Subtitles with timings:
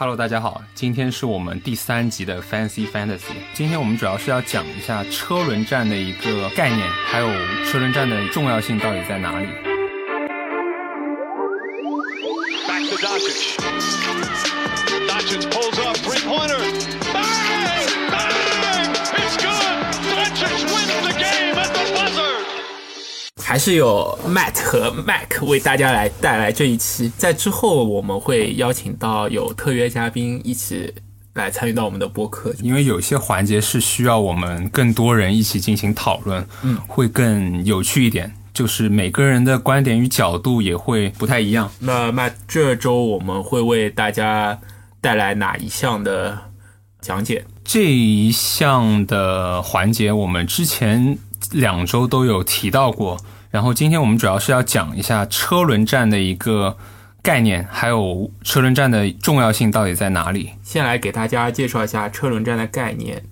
[0.00, 3.32] Hello，大家好，今天是我们第三集的 Fancy Fantasy。
[3.52, 7.26] 今天我们主要是要讲一下车轮战的一个概念，还有
[7.64, 9.48] 车轮战的重要性到底在哪里。
[23.48, 27.10] 还是有 Matt 和 Mac 为大家来带来这一期。
[27.16, 30.92] 在之后，我们会邀请到有特约嘉宾一起
[31.32, 32.54] 来参与到我们的播客。
[32.60, 38.30] 因为有些环节是需要我们更多人一起进行讨论，嗯，会更有趣一点。
[38.52, 41.72] 就是每个人的观点与角度也会不太一样。
[41.78, 44.60] 那 Matt 这周我们会为大家
[45.00, 46.36] 带来哪一项的
[47.00, 47.46] 讲解？
[47.64, 51.16] 这一项的环节，我们之前
[51.52, 53.16] 两周都有提到过。
[53.50, 56.76] 然后今天我们主要是要讲一下车轮战的一个
[57.22, 60.50] 概念，还有车轮战的重要性到底在哪里。
[60.62, 63.24] 先来给大家介绍一下车轮战的概念。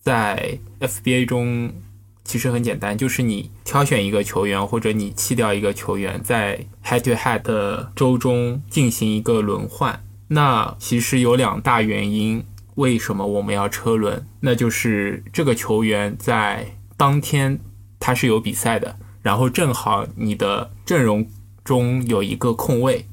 [0.00, 1.72] 在 FBA 中，
[2.24, 10.02] 其实很简单，就是你挑选一个球员，或者你弃掉一个球员，在 head to head 的周中进行一个轮换。
[10.28, 12.44] 那其实有两大原因，
[12.76, 14.26] 为什么我们要车轮？
[14.40, 16.66] 那就是这个球员在
[16.96, 17.58] 当天
[17.98, 18.96] 他是有比赛的，
[19.28, 21.28] 然后正好你的阵容
[21.62, 23.04] 中有一个空位，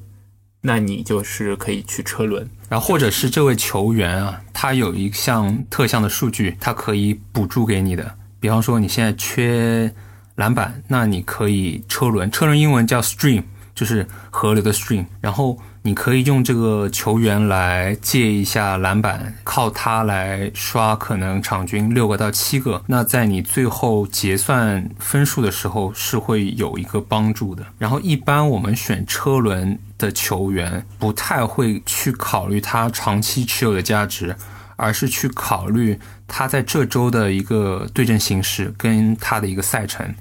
[0.62, 2.48] 那你就是可以去车轮。
[2.70, 8.16] 然后或者是这位球员啊，他有一项特项的数据，他可以补助给你的。
[8.40, 9.92] 比方说你现在缺
[10.36, 13.42] 篮板，那你可以车轮，车轮英文叫 stream，
[13.74, 15.04] 就是河流的 stream。
[15.20, 22.82] 然后你可以用这个球员来借一下篮板，靠他来刷可能场均六个到七个。
[22.88, 27.64] 那在你最后结算分数的时候是会有一个帮助的。
[27.78, 34.34] 然后一般我们选车轮的球员，不太会去考虑他长期持有的价值。
[34.78, 35.98] 而是去考虑
[36.28, 40.14] 他在这周的一个对阵形势跟他的一个赛程。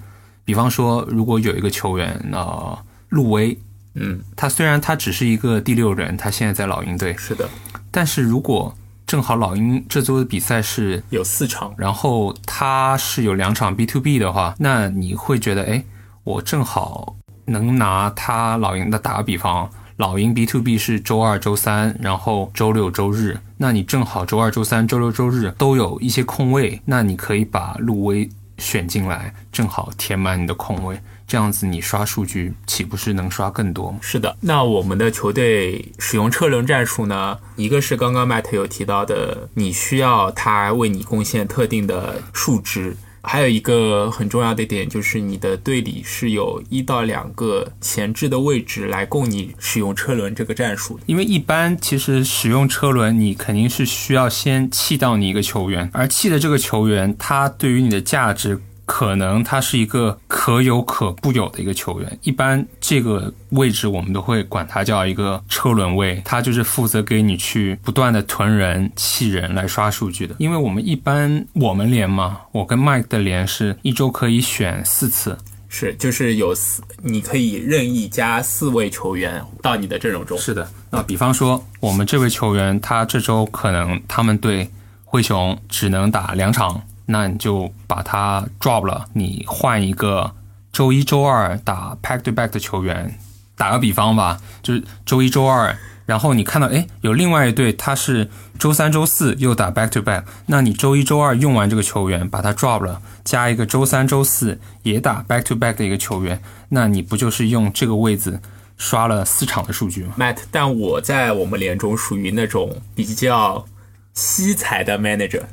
[0.45, 3.59] 比方说，如果有一个球员，呃，路威，
[3.95, 7.50] 嗯，他虽然他只是一个第六人，他现在在老鹰队，是的，
[7.89, 8.76] 但是如果
[9.08, 15.83] 正好老鹰这周的比赛是有四场，然后他是有两场 B to B 的话，那你会觉得，哎，
[16.23, 19.70] 我正好能拿他老鹰的打个比方。
[19.98, 23.39] 老鹰 B to B 是周二、周三，然后周六、周日。
[23.56, 31.00] 那你正好周二、周三、周六、周日都有一些空位，那你可以把路威选进来，正好填满你的空位。
[31.27, 33.97] 这样子你刷数据岂不是能刷更多吗？
[34.02, 34.37] 是的。
[34.41, 37.37] 那我们的球队使用车轮战术呢？
[37.55, 42.95] 一个是刚刚 Matt 有提到的，你需要他为你贡献特定的数值。
[43.27, 51.03] 还有一个很重要的点就是，你的队里是有一到两个前置的位置来供你使用车轮这个战术的。
[51.08, 58.61] 因为一般其实使用车轮，你肯定是需要先弃掉你一个球员，而弃的这个球员，他对于你的价值。
[58.85, 70.35] 可能他是一个可有可不有的一个球员，一般这个位置我们都会管他叫一个车轮位，他就是负责给你去不断的囤人、弃人来刷数据的。
[70.37, 75.35] 因为我们一般我们连嘛，我跟 Mike 的连是一周可以选四次，
[75.67, 80.37] 是就是有四，你可以任意加四位球员到你的阵容中。
[80.37, 84.69] 是的，那比方说我们这位球员，他这周可能他们队
[85.03, 86.81] 灰熊只能打两场。
[87.08, 90.33] 那你就把它 drop 了，你换一个
[90.71, 93.20] 周一周二打 pack to back 的球员。
[93.58, 98.30] 打个比方吧，就是周一周二，然后你看到诶有另外一队他是
[98.60, 108.42] 周三周四又打 back to back，那你周一周二用完这个球员，把他 drop 了，加一个周三周四也打 back to back 的一个球员，那你不就是用这个位置
[108.76, 113.65] 刷了四场的数据吗？Matt，但我在我们联中属于那种比较
[114.14, 115.44] 惜才的 manager。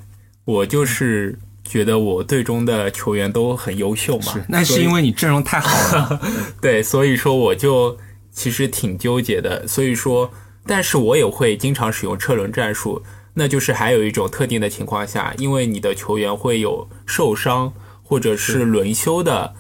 [0.45, 6.21] 我就是觉得我队中的球员都很优秀嘛，是那是因为你阵容太好了，
[6.61, 7.97] 对，所以说我就
[8.33, 9.67] 其实挺纠结的。
[9.69, 10.33] 所以说，
[10.67, 13.03] 但是我也会经常使用车轮战术，
[13.35, 17.73] 那就是还有一种特定的情况下，因为你的球员会有受伤
[18.03, 19.55] 或者是轮休的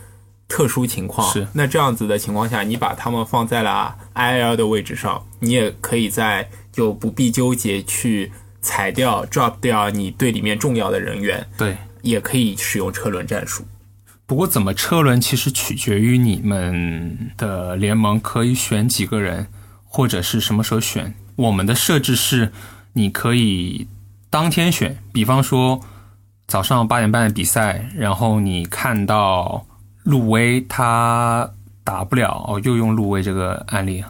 [0.48, 8.32] 特殊情况，是那这样子的情况下，你把他们放在了 IL 的位置上，你也可以在就不必纠结去。
[8.62, 13.64] 裁掉、drop 掉你队里面重要的人员，对，也可以使用车轮战术。
[14.24, 19.48] 不过，怎么车轮其实取决于你们的联盟可以选几个人，
[19.84, 21.12] 或者是什么时候选。
[21.36, 22.52] 我们的设置是，
[22.94, 23.88] 你可以
[24.30, 25.80] 当天选，比方说
[26.46, 29.66] 早上八点半的比赛，然后你看到
[30.04, 31.50] 路威他
[31.84, 34.02] 打不了，哦，又用路威这个案例。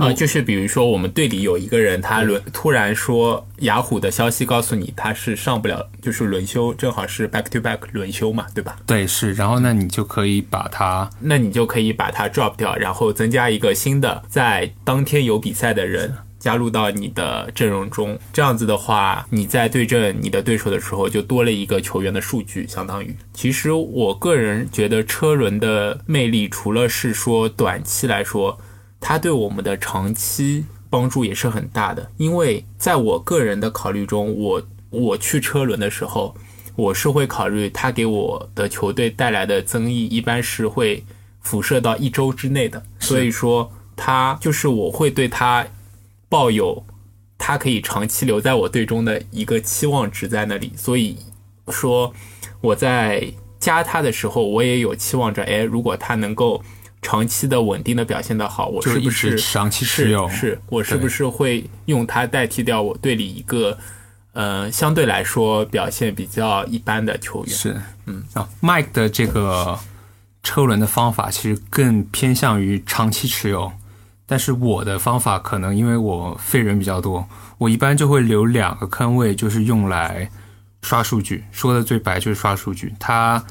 [0.00, 8.78] 啊，就是比如说我们队里有一个人，他轮突然说雅虎的消息告诉你他是上不了，就是轮休，正好是 back to back 轮休嘛，对吧？
[8.86, 18.18] 对，是，然后那你就可以把它，那你就可以把它 drop 掉，然后增加一个新的在当天有比赛的人加入到你的阵容中。
[18.32, 23.14] 这样子的话，你在对阵你的对手的时候就多了一个球员的数据，相当于。
[23.34, 28.58] 其实我个人觉得车轮的魅力，除了是说短期来说。
[29.00, 36.34] 它对我们的长期帮助也是很大的，因为在我个人的考虑中，我我去车轮的时候，
[36.74, 41.04] 我是会考虑它给我的球队带来的增益，一般是会
[41.40, 45.66] 辐射到一周之内的，所以说它就是我会对它
[46.28, 46.84] 抱有
[47.36, 51.16] 它可以长期留在我队中的一个期望值在那里，所以
[51.68, 52.12] 说
[52.60, 56.62] 我在加他的时候，我也有期望着，哎，如果他能够。
[57.00, 60.28] 长期的稳定的表现的好，我是不是长期持有？
[60.28, 63.78] 是我是不是会用它代替掉我队里一个
[64.32, 67.54] 呃相对来说表现比较一般的球员？
[67.54, 69.78] 是，嗯啊，Mike 的这个
[70.42, 73.70] 车轮的方法其实更偏向于长期持有，
[74.26, 77.28] 但是我的方法可能因为我废人比较多，
[77.58, 80.28] 我一般就会留两个坑位，就是用来
[80.82, 81.44] 刷数据。
[81.52, 83.44] 说的最白就是刷数据，它。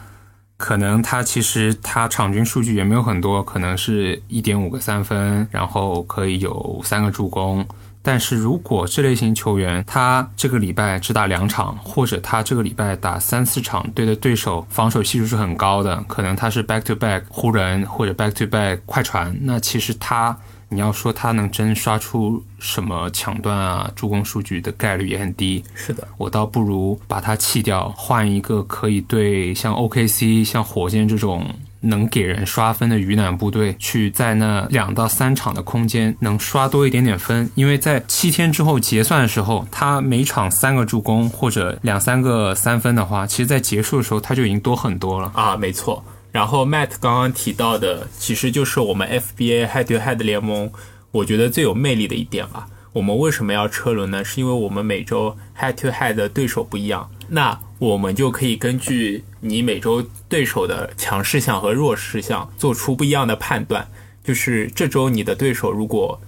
[0.58, 7.66] 可能他其实他场均数据也没有很多，可能是一点五个三分，然后可以有三个助攻。
[8.02, 20.38] 但是如果这类型球员他这个礼拜只打两场，或者他这个礼拜打三四场，对的对手防守系数是很高的，可能他是 back to back 湖人或者 back to back 快船，那其实他。
[20.70, 25.64] 你要说他能真刷出什么抢断啊、助攻数据的概率也很低。
[25.74, 31.46] 是的，我倒不如把它弃掉，换一个可以对像 OKC、像火箭这种
[31.80, 37.50] 能给人刷分的鱼腩部队，去在那两到三场的空间能刷多一点点分。
[37.56, 46.04] 因为在七天之后结算的时候，他每场三个助攻或者两三个三分的话，其实在结束的时候他就已经多很多了啊，没错。
[46.32, 50.72] 然后 Matt 刚刚提到的，其实就是我们 FBA Head to Head 联盟，
[51.12, 52.68] 我觉得最有魅力的一点吧。
[52.94, 54.24] 我们为什么要车轮呢？
[54.24, 63.88] 是因为我们每周 Head to Head 的对手不一样，那我们就可以根据你每周对手的强势项和弱势项，做出不一样的判断。
[64.24, 66.20] 就是这周你的对手如果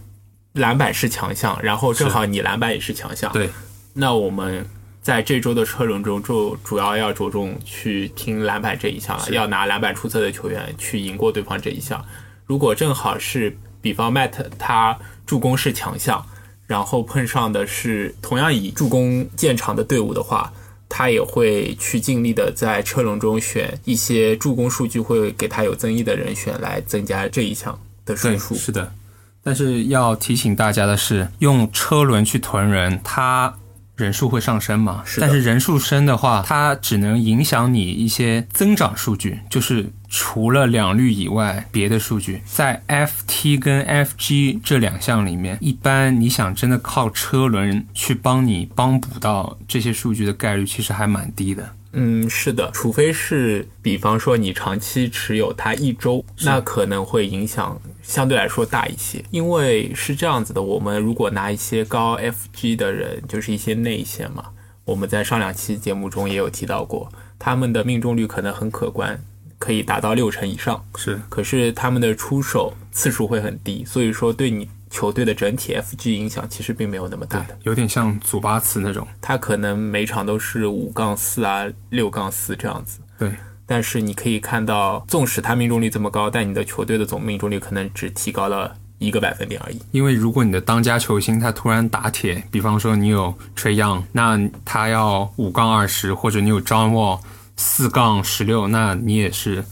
[0.53, 3.49] 篮板是强项，然后正好你篮板也是强项，对，
[3.93, 4.65] 那我们。
[5.01, 12.03] 在这周的车轮中，就主要要着重去听篮板这一项了，要拿篮板出色的球员去赢过对方这一项。
[12.45, 16.23] 如果正好是比方 Matt 他助攻是强项，
[16.67, 20.51] 然后碰上的是同样以助攻见长的队伍的话，
[20.89, 28.53] 他也会去尽力的在车轮中选一些助攻数据会给他有增益的人选来增加这一项的胜数。
[28.53, 28.93] 是的，
[29.41, 33.55] 但是要提醒大家的是，用车轮去囤人，他。
[33.99, 35.03] 人数会上升嘛？
[35.19, 51.75] 但是人数升的话，它只能影响你一些增长数据，就是除了两率以外，别的数据在 FT 跟 FG 这两项里面，一般你想真的靠车轮去帮你帮补到这些数据的概率，其实还蛮低的。
[51.93, 59.23] 嗯，是的，除非是比方说你长期持有它一周，那可能会影响相对来说大一些。
[59.31, 64.45] 因为是这样子的，我们如果拿一些高 FG 的人，就是一些内线嘛，
[64.85, 69.19] 我们在上两期节目中也有提到过，他们的命中率可能很可观，
[69.57, 70.85] 可以达到六成以上。
[70.95, 74.69] 是，可是他们的出手次数会很低，所以说对你。
[74.89, 82.99] 球队的整体 FG 影响其实并没有那么大的，有点像祖巴茨那种，他可能每场都是五杠四啊、六杠四这样子。
[83.17, 83.31] 对，
[83.65, 89.79] 但是你可以看到，纵使他命中率这么高，但你的球队的总命中率可能只提高了一个百分点而已。
[89.91, 97.19] 因为如果你的当家球星他突然打铁，比方说你有 Trey Young，那他要五杠二十，或者你有 John Wall
[97.55, 99.63] 四杠十六，那你也是。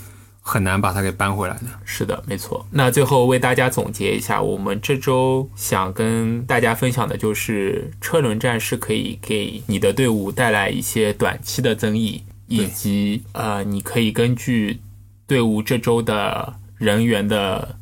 [0.48, 1.64] 很难把它给搬回来的。
[1.84, 2.66] 是的，没错。
[2.72, 14.80] 那最后为大家总结一下，我们这周想跟大家分享的就是车轮战是可以给你的队伍带来一些短期的增益，以及呃，你可以根据
[15.28, 17.78] 队伍这周的人员的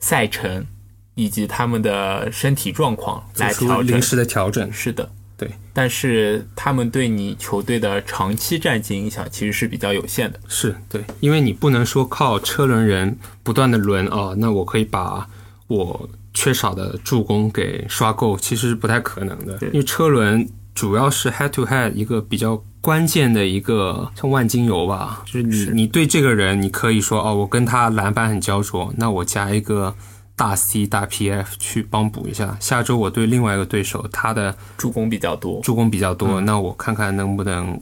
[0.00, 0.66] 赛程
[1.14, 4.72] 以及他们的身体状况来调整临时的调整。
[4.72, 5.08] 是的。
[5.38, 10.40] 对，但是他们对你球队的长期战绩影响其实是比较有限的。
[10.48, 15.28] 是对，因为你不能说靠车轮人不断的轮啊，那我可以把
[15.68, 19.56] 我缺少的助攻给刷够，其实是不太可能的。
[19.68, 29.94] 因为车轮主要是 head to head 一个比较关键的一个像万金油吧，就是你你对这个人，你可以说哦，我跟他篮板很焦灼，那我加一个
[30.38, 32.56] 大 C 大 PF 去帮补一下。
[32.60, 37.78] 下周我对另外一个对手，他的助攻比较多，助攻比较多，那我看看能不能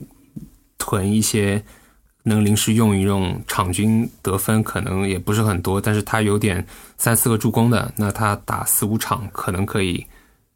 [0.78, 1.62] 囤一些，
[2.22, 10.06] 能临时用一用，场均得分可能也不是很多，但是他有点三四个助攻的，那他打四五场可能可以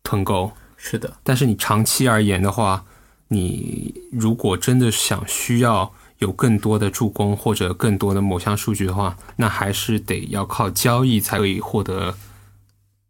[0.02, 0.50] 囤够。
[0.82, 2.82] 是的，但是你长期而言的话，
[3.28, 12.14] 你如果真的想需要有更多的助攻或者更多的某项数据的话，那还是得要靠交易才可以获得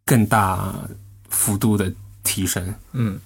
[0.04, 0.74] 更大
[1.28, 1.92] 幅度的
[2.24, 2.74] 提升。
[2.92, 3.20] 嗯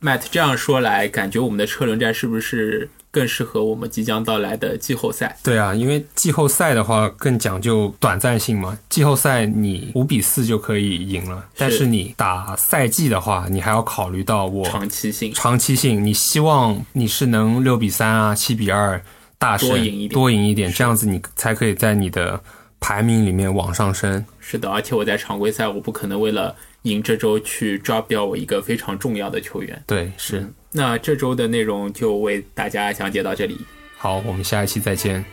[0.00, 5.34] Matt 这样说来，感觉我们的车轮战是不是更适合我们即将到来的季后赛？
[5.42, 8.78] 对啊，因为季后赛的话更讲究短暂性嘛。
[8.90, 19.02] 季后赛你五比四就可以赢了，但是你打赛季的话，你还要考虑到我长期性，长期性，你希望你是能六比三啊、七比二
[19.58, 22.40] 多赢一点多赢一点，这样子你才可以在你的
[22.80, 24.24] 排名里面往上升。
[24.40, 29.82] 是的，而且我在常规赛，我不可能为了赢这周去 drop 掉我一个非常重要的球员。
[29.86, 30.46] 对，是。
[30.70, 33.56] 那这周的内容就为大家讲解到这里，
[33.96, 35.24] 好，我们下一期再见。